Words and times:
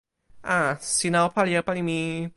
a. 0.43 0.77
sina 0.79 1.25
o 1.27 1.29
pali 1.35 1.53
e 1.59 1.61
pali 1.67 1.81
ni! 1.89 2.01